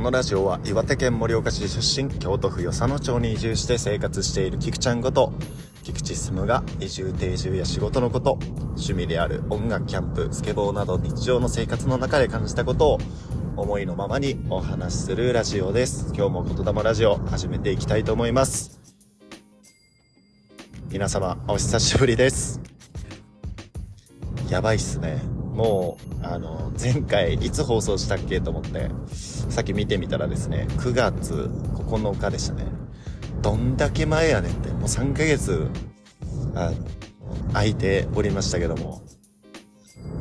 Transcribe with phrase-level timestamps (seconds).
[0.00, 5.34] このラジオは岩手県盛岡市出身、京都府与謝野町に移住して生活している菊ちゃんこと、
[5.82, 8.38] 菊池進が移住定住や仕事のこと、
[8.76, 12.98] 趣味である音楽、キャンプ、スケボーなど日常の生活の中で感じたことを
[13.58, 16.14] 思いのままにお話しするラジオです。
[16.16, 18.80] 今日も言霊ラジオ始めていきたいと思います。
[20.88, 22.58] 皆様、お久しぶりです。
[24.48, 25.39] やばいっすね。
[25.60, 32.64] もう、あの、前回いつ放送したっけと思って、さっき見てみたらですね、9月9日でしたね。
[33.42, 35.68] どんだけ前やねんって、もう3ヶ月、
[36.54, 36.72] あ
[37.52, 39.02] 空いておりましたけども。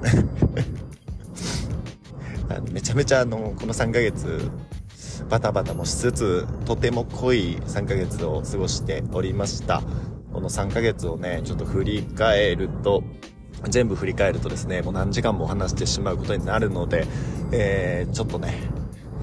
[2.74, 4.52] めちゃめちゃあの、この3ヶ月、
[5.30, 9.84] バタバタもしつつ、とても濃い3ヶ月を過ごしておりました。
[10.34, 13.04] この3ヶ月をね、ちょっと振り返ると、
[13.68, 17.06] 全部振り返るとですね、もう何時間も話してしまうことになるので、
[17.52, 18.56] えー、ちょっとね、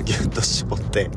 [0.04, 1.10] ぎゅっと絞って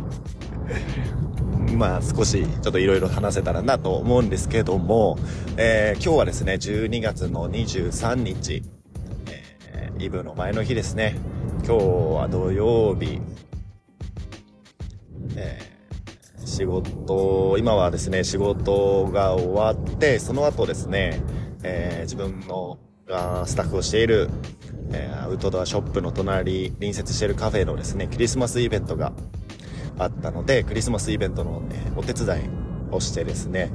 [1.75, 5.17] まあ少しちょっといろいろ話せたらなと思うんですけども、
[5.57, 8.63] えー、今日はですね、12月の23日、
[9.67, 11.15] えー、イブの前の日ですね。
[11.65, 13.21] 今日は土曜日、
[15.35, 21.21] えー、仕事、今はですね、仕事が終わって、その後ですね、
[21.63, 22.77] えー、自分の
[23.09, 24.29] がスタッフをしている、
[24.93, 29.11] えー、アウトドアショップの隣、隣接しているカフェのですね、クリスマスイベントが
[29.97, 32.49] あったので、クリスマスイベントの、ね、お手伝い
[32.91, 33.71] をしてですね、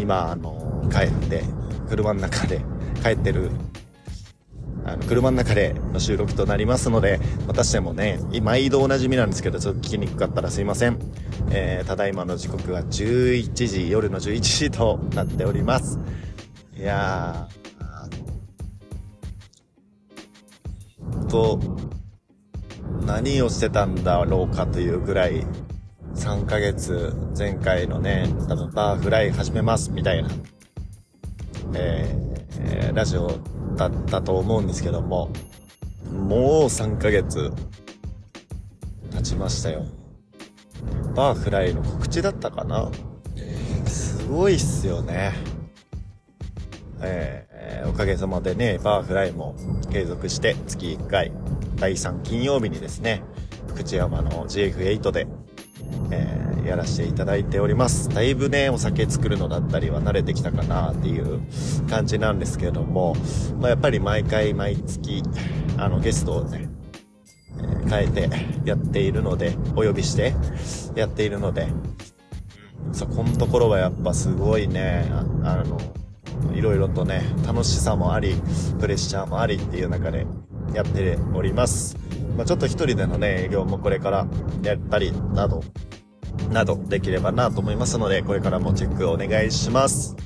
[0.00, 1.44] 今、あの、帰って、
[1.90, 2.62] 車の中で
[3.02, 3.50] 帰ってる、
[4.86, 10.98] あの、車の中での収録となりますので、私でもね、毎度おなじみなんですけど、ちょっと聞きにくかったらすいません。
[11.50, 15.98] えー、ただいまの時刻は11時、夜の11時となっております。
[16.78, 17.48] いや
[21.28, 21.60] と
[23.06, 25.44] 何をしてたんだろうかというぐらい
[26.14, 30.28] 3ヶ月前回のね多分バーフライ始めますみたいな、
[31.74, 33.38] えー、ラジオ
[33.76, 35.30] だったと思うんですけども
[36.12, 37.52] もう3ヶ月
[39.12, 39.84] 経ちましたよ。
[41.14, 42.90] バーフライの告知だったかな？
[43.86, 45.32] すごいっすよね。
[47.00, 49.54] ええー、おかげさまでね、バーフライも
[49.92, 51.32] 継続して月1回、
[51.76, 53.22] 第3金曜日にですね、
[53.68, 55.26] 福知山の GF8 で、
[56.10, 58.08] えー、やらせていただいております。
[58.08, 61.40] だいぶね、お酒作るのだったりは慣れてきたかなっていう
[61.88, 63.14] 感じなんですけれども、
[63.60, 65.22] まあ、やっぱり毎回毎月、
[65.76, 66.68] あの、ゲストをね、
[67.58, 68.30] えー、変えて
[68.64, 70.34] やっているので、お呼びして
[70.94, 71.68] やっているので、
[72.92, 75.06] そこのところはやっぱすごいね、
[75.44, 75.78] あの、
[76.54, 78.34] いろいろとね、楽しさもあり、
[78.80, 80.26] プレッシャーもありっていう中で
[80.74, 81.96] やっております。
[82.36, 84.26] まあ、ちょっと一人でのね、営業もこれから
[84.62, 85.62] やったり、など、
[86.52, 90.16] などできればなと思いますので、これからもチェックお願いします。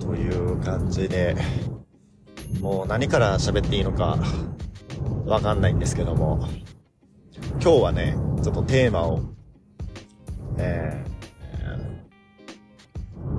[0.00, 1.36] という感じで、
[2.60, 4.18] もう何から喋っていいのか
[5.26, 6.48] わかんないんですけども、
[7.60, 9.20] 今日はね、ちょっとテーマを、
[10.58, 11.15] えー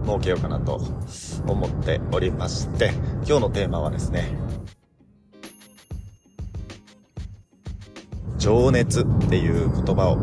[0.07, 0.81] 設けようかなと
[1.47, 2.91] 思っておりまして、
[3.28, 4.29] 今日のテーマはですね、
[8.38, 10.17] 情熱っていう言葉を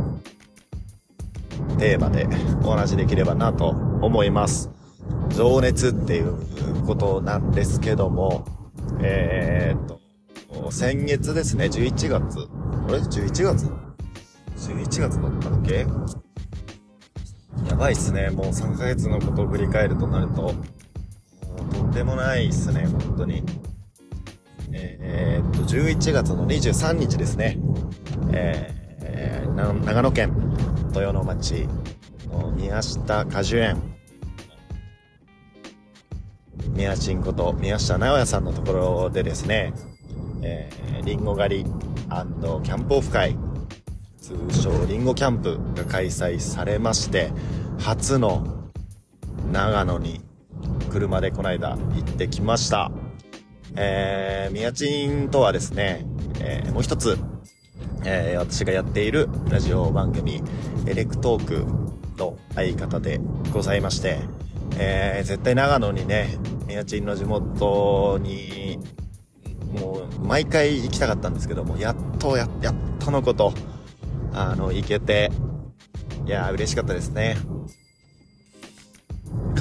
[1.78, 2.26] テーマで
[2.64, 4.70] お話しできればなと思います。
[5.36, 6.34] 情熱っていう
[6.86, 8.46] ことなんですけども、
[9.00, 9.86] えー、っ
[10.62, 12.48] と、先月ですね、11月。
[12.88, 13.66] あれ ?11 月
[14.56, 15.86] ?11 月だったっけ？
[17.68, 18.30] やばいっすね。
[18.30, 23.42] もう3ヶ月のことを振り返るとなると、もうとんでもないっすね、本当に。
[24.72, 27.58] えー、っと、11月の23日ですね。
[28.32, 30.32] えー、長野県
[30.88, 31.68] 豊野町
[32.30, 33.94] の宮下果樹園。
[36.70, 39.72] 宮賃こと宮下直也さんのところでですね、
[40.42, 43.36] えー、リンゴ狩りキャンプオフ会、
[44.18, 47.30] 通称リンゴキャンプが開催されまして、
[47.78, 48.70] 初の
[49.52, 50.20] 長野に
[50.90, 52.90] 車でこの間行ってきました。
[53.76, 56.06] えー、宮賃とはですね、
[56.40, 57.18] えー、もう一つ、
[58.04, 60.42] えー、私がやっているラジオ番組、
[60.86, 61.66] エレクトーク
[62.16, 63.20] の相方で
[63.52, 64.20] ございまして、
[64.78, 68.78] えー、絶対長野にね、宮賃の地元に、
[69.78, 73.52] もう、毎回行きたかったんですけども、やっとや、やっとのこと、
[74.32, 75.30] あの、行けて、
[76.26, 77.36] いや嬉しかったですね。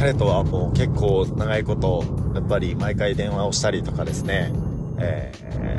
[0.04, 2.04] 彼とはもう結構長いこと、
[2.36, 4.52] やっぱり毎回電話をしたりとかですね、
[5.00, 5.32] え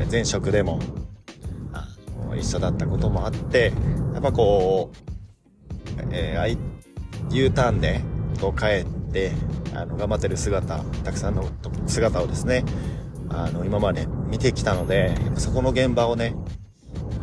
[0.09, 0.81] ー、前職でも、
[2.35, 3.71] 一緒だったこともあって、
[4.15, 8.01] やっぱこう、えー、U ターンで、
[8.41, 9.33] こう帰って、
[9.75, 11.45] あの、頑張ってる姿、たくさんの
[11.87, 12.65] 姿をですね、
[13.29, 16.35] あの、今まで見てきたので、そこの現場をね、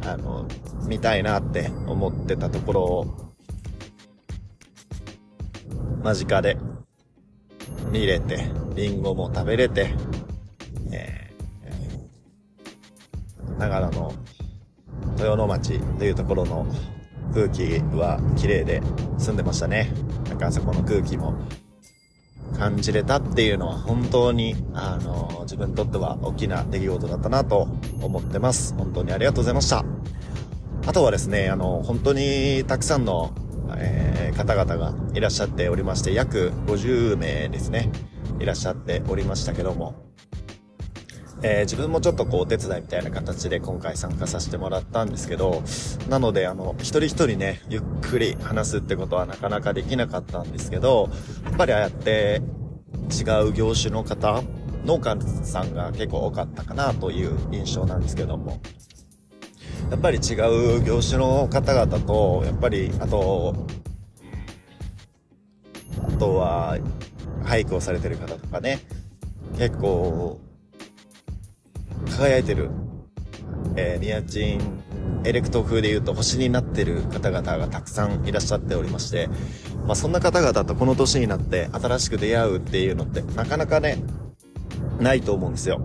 [0.05, 0.47] あの、
[0.87, 3.33] 見たいなって思ってたところを、
[6.03, 6.57] 間近で
[7.91, 8.45] 見れて、
[8.75, 9.93] リンゴも食べれて、
[10.91, 14.13] えー、長野の
[15.17, 16.65] 豊野町というところの
[17.33, 18.81] 空気は綺麗で
[19.17, 19.91] 澄んでましたね。
[20.29, 21.35] なんかあそこの空気も
[22.57, 27.67] 感じれたっていうのは本当に、あの、自分にとっては大きな出来事だったなと
[28.01, 28.73] 思ってます。
[28.75, 29.83] 本当にありがとうございました。
[30.85, 33.31] あとはですね、あの、本当にたくさんの、
[34.43, 37.91] 方々がいらっしゃっておりまして、約50名ですね、
[38.39, 39.93] いらっしゃっておりましたけども、
[41.43, 45.61] えー、自分もちょっとこうお手伝いみたいな形で今回参加させてもらったんですけど、
[46.09, 51.09] なのであの、一人一人ね、ゆっくり話すってことはなかなかできなかったんですけど、
[51.45, 52.41] やっぱりああやって
[53.11, 54.41] 違う業種の方、
[54.85, 58.59] 農家さんが結構多かったかなという印象なんですけども、
[59.89, 60.33] やっぱり違
[60.77, 63.55] う業種の方々と、やっぱり、あと、
[66.21, 66.77] とは、
[67.43, 68.79] 俳句をされてる方とかね、
[69.57, 70.39] 結構、
[72.15, 72.69] 輝いてる、
[73.75, 74.83] えー、ニアチン
[75.23, 79.29] エレクト風で言うと星になってる方々がたくさんいらっしゃっておりまして、
[79.87, 83.97] まあそんな方々とこの年になって新しく出会うっていうのってなかなかね、
[84.99, 85.81] ないと思うんですよ。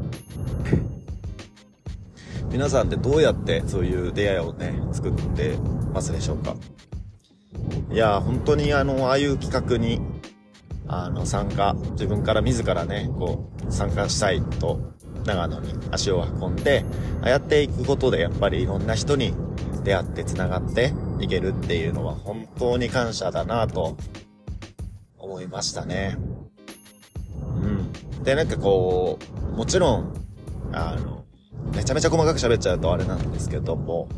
[2.51, 5.57] 皆さんってどうやってそういう出会いをね、作って
[5.95, 6.57] ますでしょうか？
[7.91, 10.01] いや、本当にあの、ああいう企画に、
[10.89, 14.81] あの、参加、自分から自らね、こう、参加したいと
[15.25, 16.85] 長野に足を運んで
[17.23, 19.35] あ、やっていくことでやっぱりいろんな人に
[19.85, 23.97] 出会って繋がっていけるっていうのは本当に感謝だなと
[25.19, 26.17] 思いましたね。
[27.57, 28.23] うん。
[28.23, 29.19] で、なんかこ
[29.53, 30.15] う、もちろん、
[30.73, 31.25] あの、
[31.75, 34.09] めちゃめちゃ細かく喋っちゃうとあれなんですけども、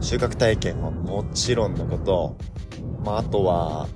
[0.00, 2.36] 収穫体験はもちろんのこと、
[3.04, 3.88] まあ、あとは、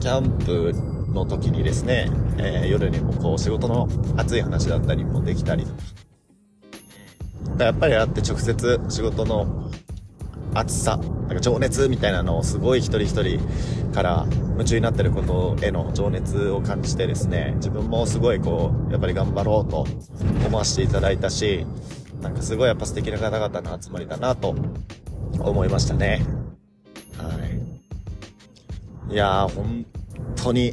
[0.00, 0.72] キャンプ
[1.12, 7.64] の時にですね、えー、夜にもこう仕事の熱い話だったりもできたりとか。
[7.64, 9.70] やっぱりあって直接仕事の
[10.54, 13.40] 熱さ、なんか情熱みたいなのをすごい一人一人
[13.92, 19.86] から夢中になってることへの情熱を感じてですね、自分もすごいこう、やっぱり頑張ろうと
[20.46, 21.66] 思わせていただいたし、
[22.22, 24.54] なんかすごいやっぱ素敵な方々の集まりだなと
[25.38, 26.22] 思いましたね。
[27.16, 27.47] はい。
[29.10, 29.86] いやー、本
[30.36, 30.72] 当に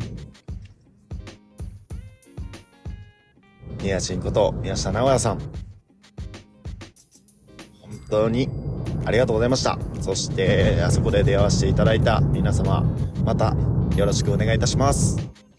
[3.82, 5.40] 宮新こと宮下直也さん。
[5.40, 5.50] 本
[8.10, 8.50] 当に
[9.06, 9.78] ありがとうございました。
[10.02, 12.84] そして、あそこで出会わせていただいた皆様、
[13.24, 13.56] また
[13.96, 15.18] よろしくお願いいたします。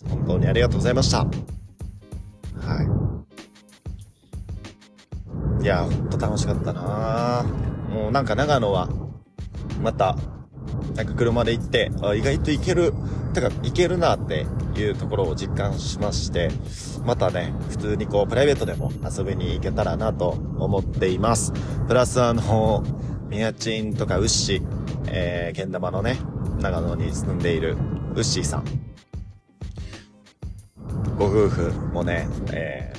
[0.09, 1.19] 本当にありがとうございました。
[1.19, 1.29] は
[5.61, 5.63] い。
[5.63, 7.47] いや、ほんと楽しかったな
[7.89, 8.89] もうなんか長野は、
[9.83, 10.17] また、
[10.95, 12.93] なんか車で行って、あ意外と行ける、
[13.35, 14.47] てか行けるなって
[14.77, 16.51] いうところを実感しまして、
[17.05, 21.53] またね、普通にこう、プライベートでも遊びに行けたらなと思っています。
[21.87, 22.83] プラスあの、
[23.29, 24.63] ミヤチンとかウッシー、
[25.09, 26.19] えー、けん玉のね、
[26.61, 27.77] 長野に住んでいる
[28.15, 28.65] ウッシーさん。
[31.19, 32.96] ご夫婦もね、えー、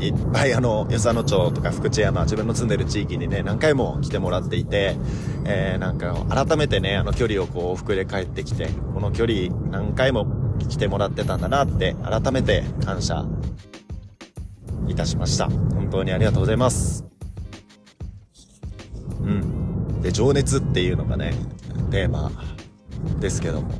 [0.00, 4.96] いっぱいあの、与謝野町とか福知山、自分の住んでる地域にね、何回も来てもらっていて、
[5.44, 10.26] えー、なんか改めてね、あの距離をこう往復で帰ってきて、この距離何回も
[10.58, 13.24] 来てもらってたんだなって改めて感謝
[14.88, 15.46] いたしました。
[15.48, 17.04] 本当にありがとうございます。
[19.20, 20.00] うん。
[20.02, 21.34] で、情熱っていうのがね、
[21.90, 22.30] テーマ
[23.20, 23.70] ですけども、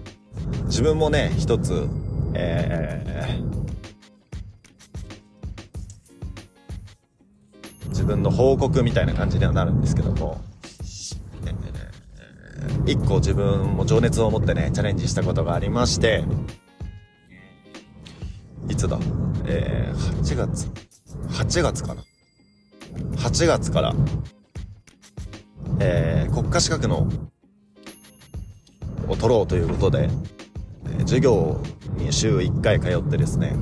[0.65, 1.89] 自分もね、一つ、
[2.35, 3.66] えー、
[7.89, 10.41] 自分の報告みたいな感じにはなるんですけども、
[12.87, 16.25] 一個自分も情熱を持ってね、チャレンジしたことがありまして、
[18.69, 18.99] いつだ？
[19.45, 20.67] えー、8月
[21.29, 22.03] ?8 月かな
[23.17, 23.95] ?8 月から、
[25.81, 27.09] えー、国家資格の、
[29.09, 30.09] を取ろうということで、
[30.99, 31.61] え、授業
[31.97, 33.55] に週1回通ってですね、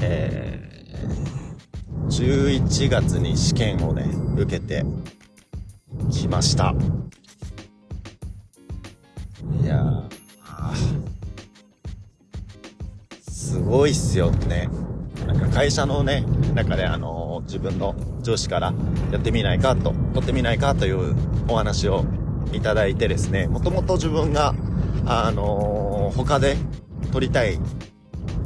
[0.00, 1.41] えー、
[2.08, 4.84] 11月に試験をね、受けて
[6.10, 6.74] きました。
[9.62, 10.02] いや、
[13.28, 14.68] すごいっすよね。
[15.26, 18.72] なんか会社のね、中であの、自分の上司から
[19.10, 21.14] やってみないかと、取ってみないかという
[21.48, 22.04] お話を
[22.52, 24.54] いただいてですね、もともと自分が、
[25.06, 26.56] あのー、他で
[27.12, 27.58] 取りたい、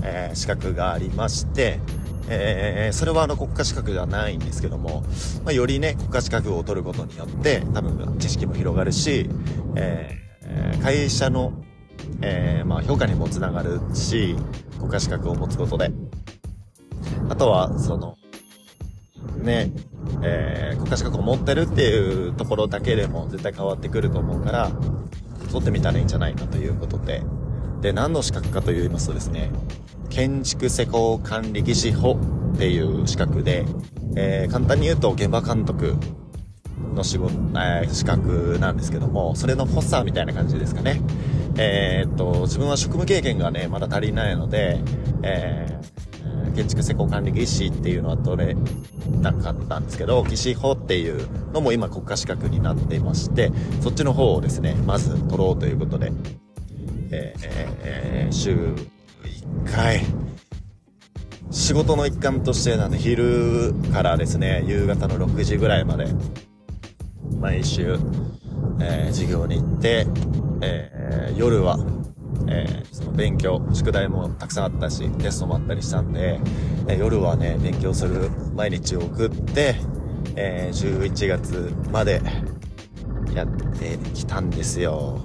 [0.02, 1.80] えー、資格がありまして、
[2.28, 5.02] えー、それはあの国家資格ではないんですけども、
[5.44, 9.28] まあ、よりね、国家資格を取ることによって、多分知識も広がるし、
[9.76, 11.52] えー、会社の、
[12.22, 14.36] えー、まあ評価にもつながるし、
[14.78, 15.90] 国家資格を持つことで。
[17.28, 18.16] あとは、その、
[19.42, 19.72] ね、
[20.22, 24.70] えー、国家資格を持ってるっていうところだけでも絶対変わってくると思うから、
[25.50, 27.22] 取ってみたらいいんじゃないかということで。
[27.80, 29.50] で、何の資格かと言いますとですね、
[30.10, 32.18] 建築施工管理技師法
[32.54, 33.64] っていう資格で、
[34.16, 35.96] えー、簡単に言うと現場監督
[36.94, 41.00] の仕事、えー、資格なんですけども、それの発作みたいな感じですかね。
[41.58, 44.78] えー、っと、自分は職務経験がね、まだ足りないので、
[45.22, 48.56] えー、建築施工管理技師っていうのは取れ
[49.20, 53.52] なかったんですけど、技師法っていうのも今国家資格になっていまして、
[53.82, 56.12] そっちの方をですね、まず取ろうということで、
[57.10, 57.34] え、
[57.82, 58.76] えー、週1
[59.64, 60.02] 回、
[61.50, 66.06] 仕事の一環としてなんで昼からですね、夕方の6時ぐらいまで、
[67.40, 67.98] 毎週、
[68.80, 70.06] えー、授業に行って、
[70.60, 71.78] えー、夜は、
[72.48, 76.40] えー、その勉強、宿題もたくさんあったし、テストもあったりしたんで、
[76.88, 79.76] えー、夜はね、勉強する毎日を送って、
[80.34, 82.20] えー、11月まで
[83.34, 83.48] やっ
[83.78, 85.20] てきたんですよ。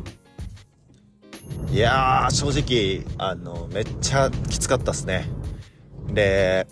[1.72, 5.30] いやー、正直、あの、めっちゃきつかったっすね。
[6.14, 6.68] で、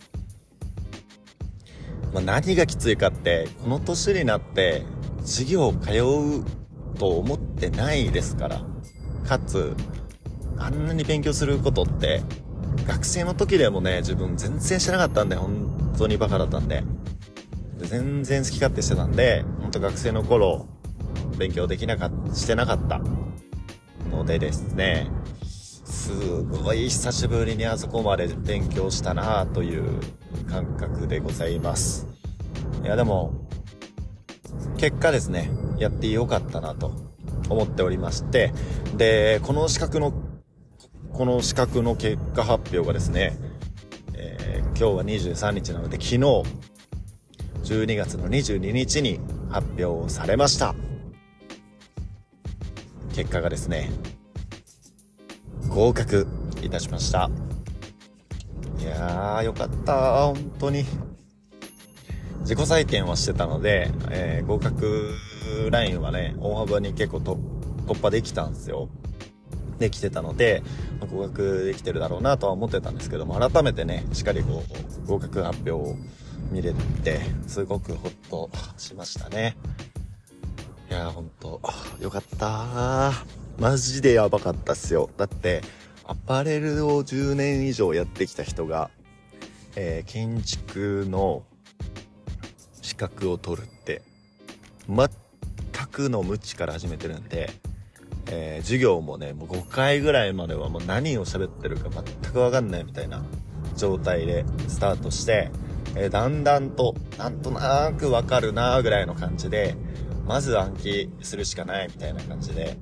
[2.14, 4.84] まあ、何がきついかって、この年になって、
[5.22, 8.62] 授業通うと思ってないですから。
[9.28, 9.76] かつ、
[10.58, 12.22] あんなに勉強することって、
[12.88, 16.84] 学生の時でもね、自分全然してなかったんで、本当にバカだったんで。
[17.80, 20.68] で全然好き勝手してたんで、本当学生の頃、
[21.38, 23.02] 勉強できなかった、してなかった
[24.20, 25.08] のでですね、
[25.46, 26.12] す
[26.44, 30.02] ごい久しぶりにあそこまで勉強したなという
[30.50, 32.06] 感覚でございます。
[32.84, 33.48] いやでも、
[34.78, 36.92] 結果ですね、やってよかったなと
[37.50, 38.52] 思っておりまして、
[38.98, 40.14] で、この資格の、
[41.14, 43.38] この資格の結果発表がですね、
[44.14, 46.18] えー、今日は23日なので昨日、
[47.64, 50.76] 12月の22日に発表されました。
[53.20, 53.90] 結果がですね、
[55.80, 56.28] 合格
[56.62, 57.30] いたしました。
[58.80, 60.26] いやー、よかった。
[60.26, 60.84] 本当に。
[62.42, 65.14] 自己採点はしてたので、えー、合格
[65.72, 68.90] ラインはね、大幅に結構突破できたんですよ。
[69.78, 70.64] できてたので、
[71.14, 74.66] 合格できてるだろうなとは思ってたんですけども、改めてね、しっかりこ
[75.06, 75.96] う、合格発表を
[76.52, 76.74] 見れ
[77.06, 79.56] て、すごくほっとしましたね。
[80.92, 81.62] いやーほんと、
[82.02, 85.10] よかったーマジでやばかったっすよ。
[85.18, 85.62] だって、
[86.06, 88.90] アパレルを10年以上やってきた人が、
[89.76, 91.44] えー、建築の
[92.82, 94.02] 資格を取るって、
[94.88, 95.10] 全
[95.92, 97.50] くの無知から始めてるんで、
[98.32, 103.24] えー、授業もね、もう5回ぐらいまではもう何を喋ってるか全くわかんないみたいな
[103.76, 105.52] 状態でスタートして、
[105.96, 109.76] えー、だんだんと、なんとなくわかるなーぐらいの感じで、
[110.26, 112.78] まず暗記するしかないみたいな感じで、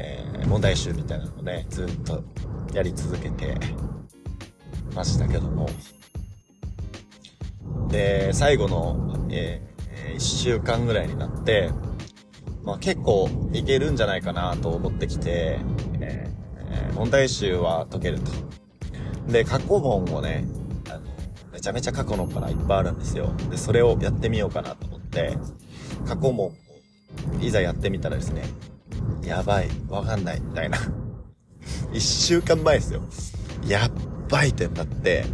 [0.00, 2.24] えー、問題集みたいなのをね、ずっと
[2.72, 3.54] やり続けて
[4.94, 5.68] ましたけども。
[7.88, 11.70] で、最後の、えー、1週間ぐらいになって、
[12.64, 15.58] まあ結構いけるんじゃないかなと思ってきて、
[16.00, 18.32] えー、問題集は解けると。
[19.30, 20.44] で、過去問をね、
[20.88, 21.00] あの、
[21.52, 23.32] めちゃめちゃ過去のからいっぱいあるんですよ。
[23.50, 25.36] で、それをやってみようかなと思って、
[26.06, 26.52] 過去も、
[27.40, 28.44] いざやってみたらですね、
[29.24, 30.78] やばい、わかんない、みたいな。
[31.92, 33.02] 一週間前ですよ。
[33.66, 33.90] やっ
[34.30, 35.24] ばいってなって、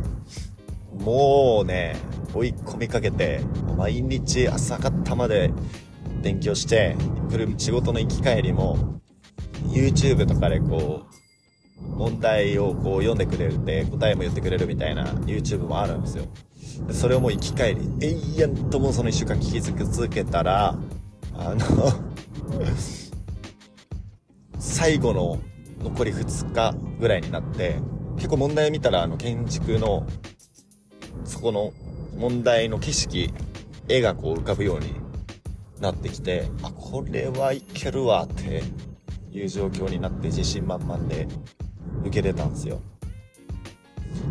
[0.98, 1.96] もうね、
[2.34, 3.40] 追い込みかけて、
[3.76, 5.52] 毎日朝方まで
[6.22, 6.96] 勉強して、
[7.30, 9.00] 来る仕事の行き帰りも、
[9.68, 11.16] YouTube とかでこう、
[11.96, 16.24] 問題をこう読んでくれるんで、答えも言ってくれるみたいな YouTube もあるんですよ。
[16.90, 20.74] それをもう生き返り、永遠ともうその一週間聞き続けたら、
[21.34, 21.56] あの
[24.66, 25.38] 最後の
[25.80, 27.76] 残り2日ぐらいになって、
[28.16, 30.06] 結構問題を見たら、あの、建築の、
[31.24, 31.72] そこの
[32.18, 33.32] 問題の景色、
[33.88, 34.92] 絵がこう浮かぶように
[35.80, 38.64] なってきて、あ、これはいけるわって
[39.32, 41.28] いう状況になって自信満々で
[42.02, 42.80] 受けれたんですよ。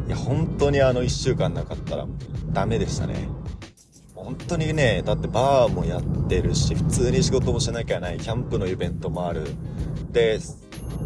[0.07, 2.05] いや、本当にあの1週間なかったら
[2.51, 3.29] ダメでしたね。
[4.13, 9.45] 本当にね、だってバーもやってるし、普通に仕事もしなきゃない、キャンプのイベントもある。
[10.15, 10.39] で、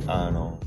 [0.06, 0.60] あの、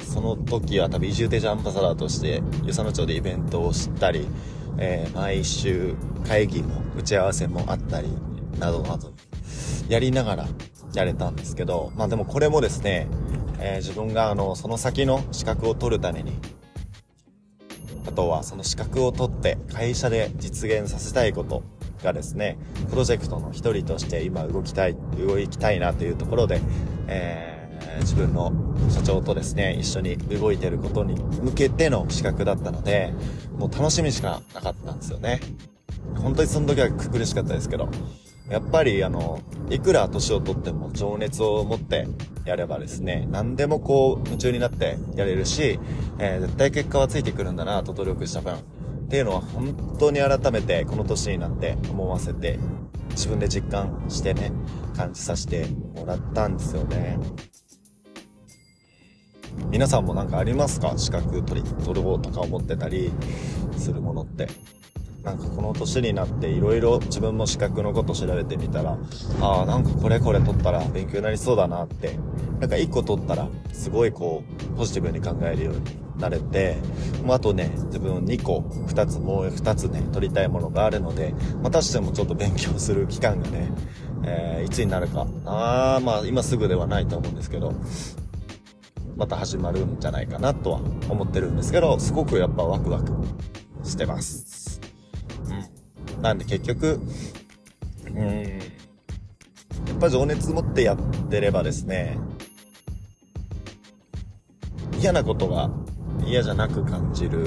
[0.00, 4.26] その時は多分移住手ジアンバサダーとして、与謝野町でイベントをしたり、
[4.76, 5.94] えー、毎週
[6.26, 8.08] 会議も打ち合わせもあったり、
[8.58, 9.12] などなど、
[9.88, 10.48] やりながら
[10.92, 13.06] やれたんですけど、まあでもこれもですね、
[13.60, 16.32] えー、自分があの、その先の資格を取るために、
[18.04, 21.62] あとはその資格を取って会社で実現させたいこと
[22.02, 22.58] がですね、
[22.90, 26.60] プロジェクトの一人として今動きたい、動きたいなというところで、
[27.08, 27.60] えー
[28.00, 28.52] 自分の
[28.90, 33.12] 社長とですね、一緒に動いてることに向けての資格だったので、
[33.58, 35.40] もう楽しみしかなかったんですよね。
[36.16, 37.88] 本当にその時は苦しかったですけど、
[38.48, 39.40] やっぱりあの、
[39.70, 42.08] いくら年をとっても情熱を持って
[42.44, 45.78] やればですね、何でもこう夢中になってやれるし、
[46.18, 48.54] えー、絶対結果はついてくるんだなと努力した分。
[49.10, 52.60] っていうのは本当に改めてこの年になって思わせて、
[53.10, 54.52] 自分で実感してね、
[54.96, 57.18] 感じさせてもらったんですよね。
[59.68, 60.96] 皆さんも何かありますか？
[60.96, 63.10] 資格取り、取ろうとか思ってたり
[63.76, 64.46] するものって？
[65.24, 68.96] なんかこの年になっていろいろ自分も資格のこと調べてみたら、
[69.40, 72.16] ああ、なんかこれこれ取ったら勉強になりそうだなって、
[72.60, 75.80] なんか1個取ったらすごいこう、ポジティブに考えるように
[76.20, 76.76] なれて、
[77.24, 83.72] もうあとね、自分2個、2つ、もう2つね、取りたいものがあるので、またしてもちょっと勉強する期間がね、
[84.24, 85.26] えー、いつになるか。
[85.46, 87.72] ああ、まあ今すぐではないと思うんですけど、
[89.16, 93.12] また始まるんじゃないかなとは思ってるんですけど、すごくやっぱワクワク
[93.82, 94.80] してます。
[96.16, 96.22] うん。
[96.22, 97.00] なんで結局、
[98.06, 100.98] うん、やっぱ情熱持ってやっ
[101.28, 102.18] てればですね、
[104.98, 105.70] 嫌なことが
[106.26, 107.44] 嫌じゃなく感じる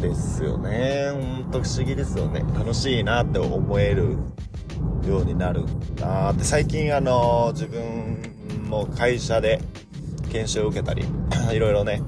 [0.00, 1.10] ですよね。
[1.12, 2.40] ほんと不思議ですよね。
[2.58, 4.16] 楽しいなって思える
[5.06, 5.64] ようになる
[6.00, 6.44] なって。
[6.44, 9.60] 最近あの、自分も会社で
[10.30, 11.04] 研修を受けたり、
[11.52, 12.02] いろいろね、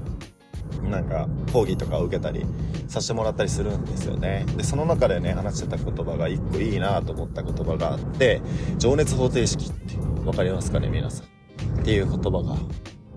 [0.83, 2.45] なんか講義とかを受けたり
[2.87, 4.45] させてもらったりするんですよね。
[4.57, 8.41] で、その中でね、話してた言葉が一個いいなと思った言葉があって、
[8.77, 11.79] 情熱方程式ってわかりますかね、皆さん。
[11.79, 12.57] っていう言葉が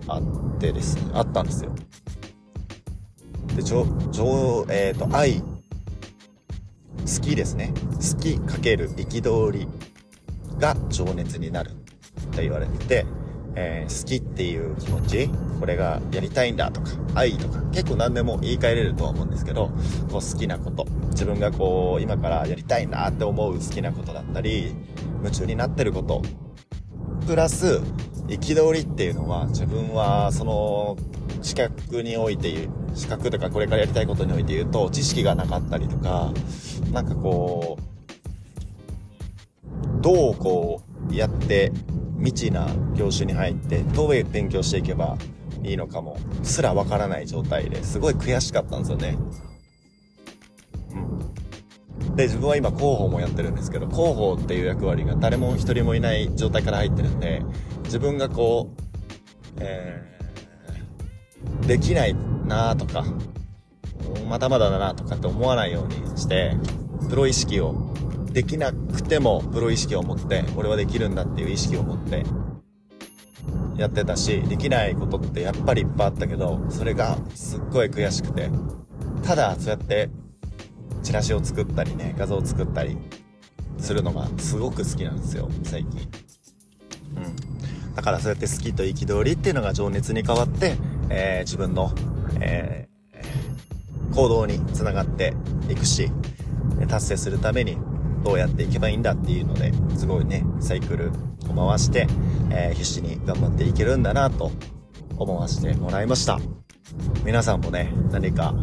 [0.09, 1.75] あってですね、あったんですよ。
[3.55, 7.73] で、情、情、えっ、ー、と、愛、好きですね。
[7.95, 9.69] 好きかける憤り
[10.59, 11.73] が情熱になるっ
[12.33, 13.07] て言われてて、
[13.55, 19.71] えー、好きっていう気持ち、これがやりたいんだとか、愛とか、結構何でも言い換えれるとは思うんですけど、
[20.11, 24.75] こう好きなこと、自分がこう、今からやりたいなって思う好きなことだったり、
[25.19, 26.23] 夢中になってること、
[27.27, 27.81] プラス、
[28.29, 30.97] 憤りっていうのは、自分は、その、
[31.43, 36.33] 資格において、資格とかこれからやりたいことにおいて言うと、知識がなかったりとか、
[36.93, 37.83] なんかこう、
[40.01, 41.73] どうこう、やって
[42.19, 45.17] 未知な業種に入ってどう勉強していけば
[45.63, 49.19] いいのかもすらわからない状態ですごい悔しかったんですよね。
[52.01, 52.17] うん。
[52.17, 57.43] で、自分は今広報もやってるんですけど、広報っていう役割が誰も一人もいない状態から入ってるんで、
[57.89, 58.83] 自分がこう、
[59.61, 62.15] えー、できない
[62.47, 63.05] なとか、
[64.29, 66.55] まだまだだなとかって思わないようにして、
[67.09, 67.75] プロ意識を
[68.31, 72.25] できなくてもプロ意識を持って、俺はできるんだっていう意識を持って
[73.79, 78.51] やってたし、できないことってやっぱりいっぱいあったけど、それがすっごい悔しくて、
[79.23, 80.11] ただそうやって
[81.03, 82.99] チラシを作ったりね、画像を作ったり
[83.79, 86.01] するのがすごく好きなんですよ、最近。
[87.17, 87.48] うん。
[87.99, 90.77] だからそうやって好きと憤りっていうのが情熱に変わって、
[91.11, 91.93] えー、自分の、
[92.41, 95.35] えー、行動につながって
[95.69, 96.09] いくし、
[96.89, 97.77] 達成するために
[98.23, 101.11] どうやっていけばいいんだっていうので、すごいね、サイクル
[101.51, 102.07] を回して、
[102.53, 104.53] えー、必死に頑張っていけるんだなと
[105.17, 106.39] 思わせてもらいました。
[107.25, 108.55] 皆さんもね、何か、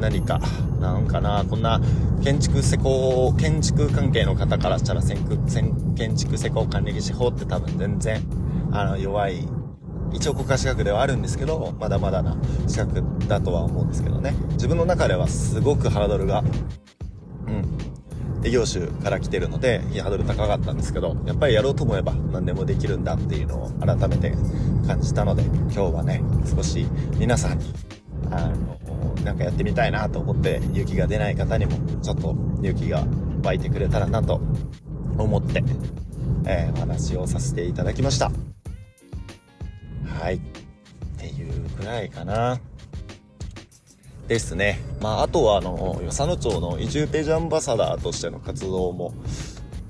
[0.00, 0.40] 何か、
[0.80, 1.80] なんかな、こんな
[2.22, 8.22] 建築施工、建築関係の方からしたら建築施工管理技師法って多分全然、
[8.72, 9.46] あの、弱い
[10.12, 14.34] 一応国家資格ではあるんですけど、まだまだな資格だとは思うんですけどね。
[14.52, 16.42] 自分の中ではすごくハードルが、
[17.46, 17.64] うん、
[18.44, 24.34] 異業種から来てるので、ハードル高かったんですけど、やっぱりやろうと思えば何でもできるんだっていうのを改めて
[24.86, 26.86] 感じたので、今日はね、少し
[27.18, 27.72] 皆さんに、
[28.30, 28.79] あの、
[29.24, 33.04] なんかやってみたいなと思って勇気が出ない方にも、ちょっと勇気が
[33.42, 34.40] 湧いてくれたらなと
[35.18, 35.62] 思って、
[36.46, 38.30] えー、お話をさせていただきました。
[40.06, 40.36] はい。
[40.36, 40.40] っ
[41.18, 42.60] ていうくらいかな。
[44.30, 44.78] ですね。
[45.00, 49.12] まあ、あとは、あの、与謝野町の移住ページアンバサダーとしての活動も、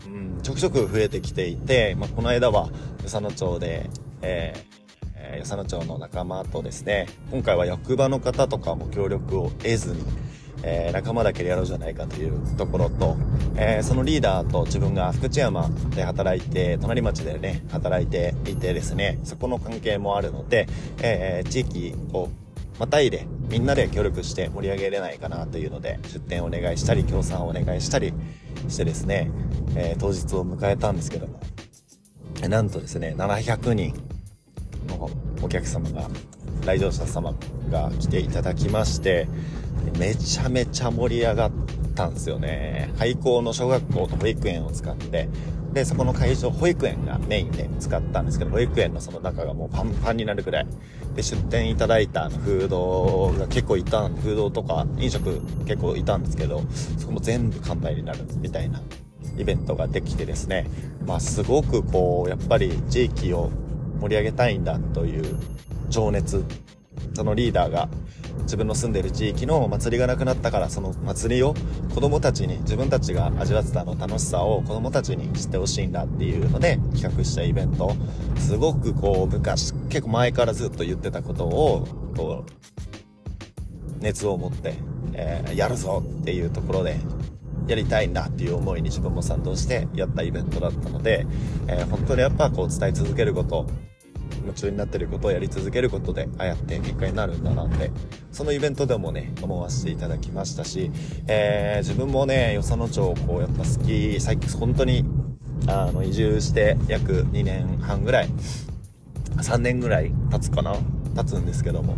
[0.07, 2.71] うん、ちょくちょく増えてきていて、まあ、この間は、
[3.03, 3.91] 与謝野町で、
[4.23, 4.70] えー、
[5.39, 10.03] 与謝野町の仲間とですね、今回は役場の方とかも協力を得ずに、
[10.63, 13.17] えー、仲間だけでやろうじゃないかというところと、
[13.57, 20.67] えー、そのリーダーと自分が福知山で働いて、隣町でね、働いていてですね、そこの関係もあるので、
[21.03, 22.29] えー、地域を
[22.81, 28.15] またいでみんなで協力して盛り上げれないかなというので出店をお願いしたり協賛をお願いしたり
[28.69, 29.31] してですね、
[29.77, 31.41] え、当日を迎えたんですけども
[32.49, 33.95] なんとですね700人
[34.99, 35.11] の
[35.43, 36.09] お客様が
[36.65, 37.35] 来場者様
[37.71, 39.29] が来ていただきまして
[39.99, 41.51] めちゃめちゃ盛り上がっ
[41.95, 42.93] たんですよね。
[42.99, 45.29] 廃校の小学校と保育園を使って。
[45.73, 50.67] で、そこの会場、保育園がメインで使ったんですけど、保育園のその中がもうパンパンになるぐらい。
[51.15, 56.63] で、出店いただいたフードが結構いた、フードとか飲食結構いたんですけど、
[56.99, 58.83] そこも全部完売になるみたいな
[59.39, 60.67] イベントができてですね、
[61.07, 63.51] まあすごくこう、やっぱり地域を
[64.01, 65.37] 盛り上げたいんだという
[65.89, 66.45] 情熱、
[67.15, 67.89] そのリーダーが
[68.43, 71.55] 自分の住んでる地域の祭りがなくなったからその祭りを
[71.95, 77.95] 子供たちに自分たちが味わってたの楽しさを子供たちに知ってほしいんだっていうので企画したイベント
[78.37, 81.87] すごくこう昔結構前からずっと言ってたことを
[82.17, 84.75] こう熱を持って、
[85.13, 86.97] えー、やるぞっていうところで
[87.69, 91.27] やりたいんだっていう思いに自分も賛同してやったイベントだったので、
[91.69, 93.67] えー、本当にやっぱこう伝え続けること
[94.41, 97.91] 夢中になってることをやり続けることで、ああやって結果になるんだなって、
[98.33, 100.91] そのイベントでもね、思わせていただきましたし、
[101.27, 105.05] えー、自分もね、よその町をこうやっぱ好き、最近本当に、
[105.67, 108.29] あの、移住して約2年半ぐらい、
[109.37, 110.75] 3年ぐらい経つかな
[111.15, 111.97] 経つんですけども、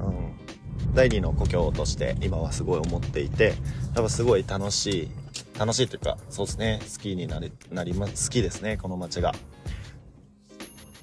[0.00, 3.54] うん、第二の故郷として今はすごい思っていて、
[3.94, 5.10] やっぱすごい楽しい、
[5.58, 9.34] 楽しいというか、そうですね、好きになり、なりま、好きですね、この街が。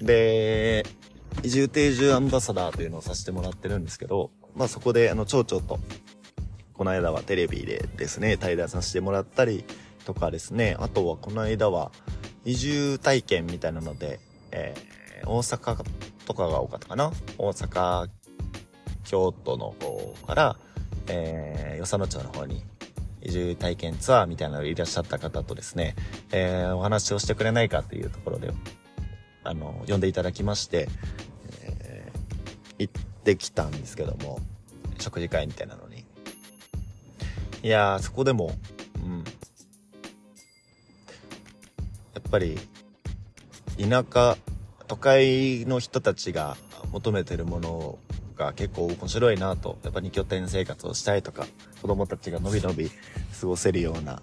[0.00, 0.84] で、
[1.42, 5.78] 移住定住アンバサダーというのをさせてもらってるんですけど、まあそこであの町長と、
[6.74, 9.64] この間はテレビでですね、対談させてもらったり
[10.04, 11.92] とかですね、あとはこの間は
[12.44, 14.18] 移住体験みたいなので、
[14.50, 15.84] えー、大阪
[16.26, 17.12] とかが多かったかな？
[17.38, 18.08] 大阪、
[19.04, 20.56] 京都の方から、
[21.08, 22.64] えー、与謝野町の方に
[23.20, 25.94] 移住体験ツアーみたいなのいらっしゃった方とですね、
[26.32, 28.50] えー、お話をしてくれないかというところで
[29.44, 30.88] あの、呼んでいただきまして、
[31.62, 34.40] えー、行ってきたんですけども、
[34.98, 36.04] 食事会みたいなのに。
[37.62, 38.52] いやー、そこでも、
[39.04, 39.24] うん。
[42.14, 42.58] やっぱり、
[43.78, 44.36] 田舎、
[44.86, 46.56] 都会の人たちが
[46.92, 47.98] 求めてるもの
[48.36, 51.46] が結構面白いなと、やっぱり拠点生活をしたいとか、
[51.80, 52.90] 子供たちがのびのび
[53.40, 54.20] 過ごせるような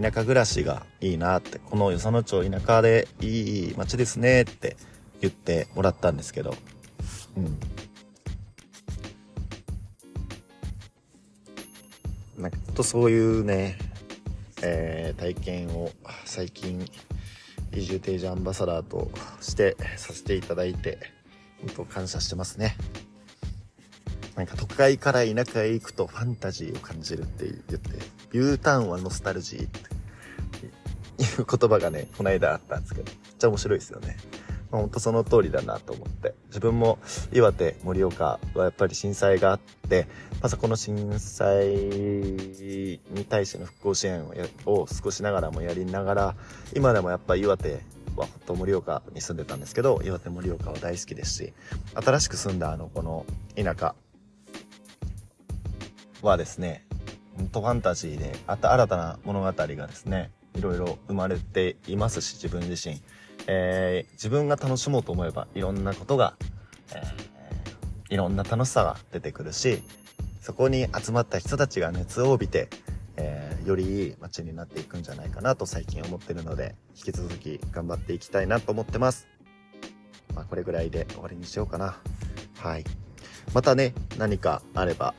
[0.00, 4.76] 田舎暮らしがいいなって、この与謝野町田舎でいい街ですねって
[5.20, 6.54] 言ってもらったんですけど、
[7.36, 7.58] うん。
[12.40, 13.76] なんかとそういうね、
[14.62, 15.90] えー、体験を
[16.24, 16.88] 最近
[17.74, 20.98] 移住定住アンバサダーとしてさせていただいて、
[21.60, 22.76] 本当感謝してますね。
[24.36, 30.66] なんか都会から田舎へ行くとファンタジーを感じるって言って、U ターンはノスタルジーって
[31.22, 34.16] いう言葉がね、この間あったんですけど、めっちゃ面白いですよね。
[34.70, 36.34] まあ、ほんとその通りだなと思って。
[36.48, 36.98] 自分も
[37.32, 40.06] 岩手、盛岡はやっぱり震災があって、
[40.42, 44.24] まさこの震災に対しての復興支援
[44.66, 46.36] を少しながらもやりながら、
[46.76, 47.80] 今でもやっぱ岩手
[48.16, 51.52] はほんと盛岡に住んでたんですけど、岩手盛岡は大好きですし、
[51.94, 53.24] 新しく住んだあの、この
[53.56, 53.94] 田舎
[56.20, 56.84] はですね、
[57.46, 63.00] とファンタジーで、あた新たな物語がですね、いろいろ生まれていますし、自分自身。
[63.46, 66.34] えー、自分が楽しもうと思えば、いろんなことが、
[66.94, 69.82] えー、いろんな楽しさが出てくるし、
[70.40, 72.68] そこに集まった人たちが熱を帯びて、
[73.16, 79.26] えー、よりいい街になっていくんじゃないかなと最近思ってるので、引き続き頑張っていきたいなと思ってます。
[80.34, 81.98] まあ、これぐらいで終わりにしようかな。
[82.58, 82.84] はい。
[83.54, 85.14] またね、何かあれば、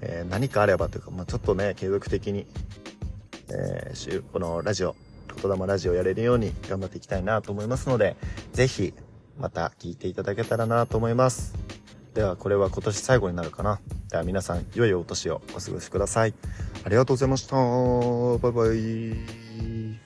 [0.00, 2.46] えー、何かあればというか、まあ、ちょっとね、継続的に
[3.50, 4.94] えー、このラジオ、
[5.42, 8.16] 言霊ラジオやれるように頑張っていきたいなと思いますので、
[8.52, 8.94] ぜひ、
[9.38, 11.54] また聞いていただけたらなと思います。
[12.14, 13.80] では、これは今年最後になるかな。
[14.10, 16.34] では皆さん、良いお年をお過ごしください。
[16.84, 17.56] ありがとうございました。
[17.56, 20.03] バイバイ。